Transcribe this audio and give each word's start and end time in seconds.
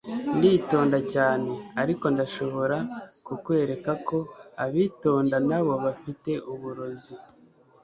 nditonda 0.37 0.99
cyane 1.13 1.51
ariko 1.81 2.05
ndashobora 2.13 2.77
kukwereka 3.25 3.91
ko 4.07 4.17
abitonda 4.65 5.35
nabo 5.49 5.73
bafite 5.85 6.31
uburozi 6.53 7.13